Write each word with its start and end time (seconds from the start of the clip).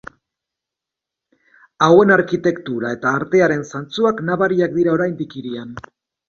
Hauen 1.87 2.13
arkitektura 2.15 2.95
eta 2.97 3.13
artearen 3.19 3.63
zantzuak 3.69 4.25
nabariak 4.31 4.75
dira 4.79 4.97
oraindik 4.99 5.39
hirian. 5.41 5.79